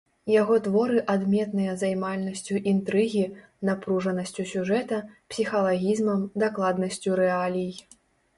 Яго 0.33 0.55
творы 0.67 1.01
адметныя 1.15 1.75
займальнасцю 1.81 2.57
інтрыгі, 2.71 3.21
напружанасцю 3.69 4.47
сюжэта, 4.53 4.97
псіхалагізмам, 5.35 6.25
дакладнасцю 6.47 7.11
рэалій. 7.23 7.71